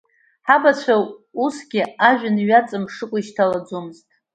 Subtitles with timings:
[0.47, 0.95] Ҳабацәа
[1.43, 4.05] усгьы, ажәҩан иҩаҵамԥшыкәа ишьҭалаӡомызт.